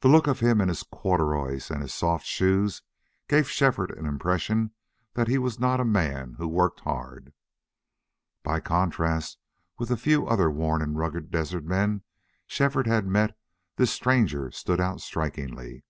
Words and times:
The 0.00 0.08
look 0.08 0.26
of 0.26 0.40
him 0.40 0.62
and 0.62 0.70
his 0.70 0.82
corduroys 0.82 1.70
and 1.70 1.82
his 1.82 1.92
soft 1.92 2.24
shoes 2.24 2.80
gave 3.28 3.46
Shefford 3.50 3.90
an 3.90 4.06
impression 4.06 4.70
that 5.12 5.28
he 5.28 5.36
was 5.36 5.60
not 5.60 5.80
a 5.82 5.84
man 5.84 6.36
who 6.38 6.48
worked 6.48 6.80
hard. 6.80 7.34
By 8.42 8.60
contrast 8.60 9.36
with 9.78 9.90
the 9.90 9.98
few 9.98 10.26
other 10.26 10.50
worn 10.50 10.80
and 10.80 10.96
rugged 10.96 11.30
desert 11.30 11.64
men 11.66 12.04
Shefford 12.46 12.86
had 12.86 13.06
met 13.06 13.38
this 13.76 13.90
stranger 13.90 14.50
stood 14.50 14.80
out 14.80 15.02
strikingly. 15.02 15.84